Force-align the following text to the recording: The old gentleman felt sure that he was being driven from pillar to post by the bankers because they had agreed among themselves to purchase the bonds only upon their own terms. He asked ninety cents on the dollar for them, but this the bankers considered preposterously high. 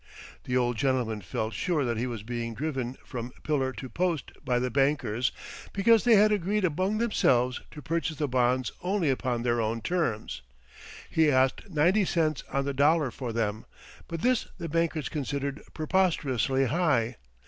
The 0.45 0.57
old 0.57 0.77
gentleman 0.77 1.21
felt 1.21 1.53
sure 1.53 1.85
that 1.85 1.95
he 1.99 2.07
was 2.07 2.23
being 2.23 2.55
driven 2.55 2.95
from 3.05 3.33
pillar 3.43 3.71
to 3.73 3.87
post 3.87 4.31
by 4.43 4.57
the 4.57 4.71
bankers 4.71 5.31
because 5.73 6.05
they 6.05 6.15
had 6.15 6.31
agreed 6.31 6.65
among 6.65 6.97
themselves 6.97 7.61
to 7.69 7.83
purchase 7.83 8.17
the 8.17 8.27
bonds 8.27 8.71
only 8.81 9.11
upon 9.11 9.43
their 9.43 9.61
own 9.61 9.79
terms. 9.79 10.41
He 11.07 11.29
asked 11.29 11.69
ninety 11.69 12.05
cents 12.05 12.43
on 12.51 12.65
the 12.65 12.73
dollar 12.73 13.11
for 13.11 13.31
them, 13.31 13.63
but 14.07 14.21
this 14.23 14.47
the 14.57 14.67
bankers 14.67 15.07
considered 15.07 15.61
preposterously 15.75 16.65
high. 16.65 17.17